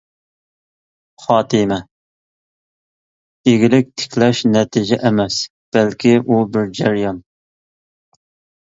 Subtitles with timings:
[1.25, 1.77] خاتىمە:
[3.53, 5.39] ئىگىلىك تىكلەش نەتىجە ئەمەس،
[5.79, 7.25] بەلكى ئۇ بىر جەريان.